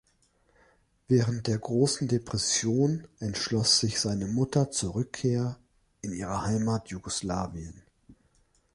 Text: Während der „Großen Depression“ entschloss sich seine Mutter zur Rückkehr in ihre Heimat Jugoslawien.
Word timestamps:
Während 1.09 1.45
der 1.45 1.59
„Großen 1.59 2.07
Depression“ 2.07 3.07
entschloss 3.19 3.79
sich 3.79 3.99
seine 3.99 4.25
Mutter 4.25 4.71
zur 4.71 4.95
Rückkehr 4.95 5.59
in 6.01 6.11
ihre 6.11 6.41
Heimat 6.43 6.87
Jugoslawien. 6.89 7.83